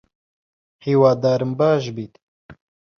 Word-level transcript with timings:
هیوادارم 0.85 1.51
باش 1.59 1.83
بیت 1.95 2.13